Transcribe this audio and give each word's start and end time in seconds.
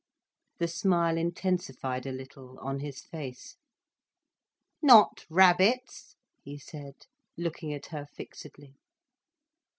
The 0.57 0.67
smile 0.67 1.15
intensified 1.15 2.07
a 2.07 2.11
little, 2.11 2.57
on 2.57 2.79
his 2.79 3.01
face. 3.01 3.57
"Not 4.81 5.25
rabbits?" 5.29 6.15
he 6.41 6.57
said, 6.57 7.05
looking 7.37 7.71
at 7.71 7.85
her 7.93 8.07
fixedly. 8.11 8.77